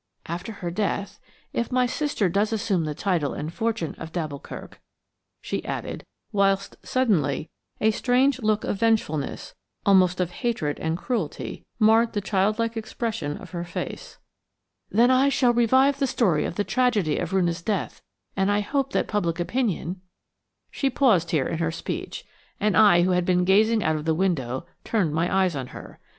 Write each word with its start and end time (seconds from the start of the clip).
After 0.25 0.51
her 0.53 0.71
death, 0.71 1.19
if 1.53 1.71
my 1.71 1.85
sister 1.85 2.27
does 2.27 2.51
assume 2.51 2.85
the 2.85 2.95
title 2.95 3.35
and 3.35 3.53
fortune 3.53 3.93
of 3.99 4.11
d'Alboukirk," 4.11 4.79
she 5.43 5.63
added, 5.63 6.07
whilst 6.31 6.75
suddenly 6.81 7.51
a 7.79 7.91
strange 7.91 8.41
look 8.41 8.63
of 8.63 8.79
vengefulness–almost 8.79 10.19
of 10.19 10.31
hatred 10.31 10.79
and 10.79 10.97
cruelty–marred 10.97 12.13
the 12.13 12.19
child 12.19 12.57
like 12.57 12.75
expression 12.75 13.37
of 13.37 13.51
her 13.51 13.63
face, 13.63 14.17
"then 14.89 15.11
I 15.11 15.29
shall 15.29 15.53
revive 15.53 15.99
the 15.99 16.07
story 16.07 16.45
of 16.45 16.55
the 16.55 16.63
tragedy 16.63 17.19
of 17.19 17.31
Roonah's 17.31 17.61
death, 17.61 18.01
and 18.35 18.51
I 18.51 18.61
hope 18.61 18.93
that 18.93 19.07
public 19.07 19.39
opinion–" 19.39 20.01
She 20.71 20.89
paused 20.89 21.29
here 21.29 21.47
in 21.47 21.59
her 21.59 21.69
speech, 21.69 22.25
and 22.59 22.75
I, 22.75 23.03
who 23.03 23.11
had 23.11 23.23
been 23.23 23.43
gazing 23.45 23.83
out 23.83 23.97
of 23.97 24.05
the 24.05 24.15
window, 24.15 24.65
turned 24.83 25.13
my 25.13 25.31
eyes 25.31 25.55
on 25.55 25.67
her. 25.67 25.99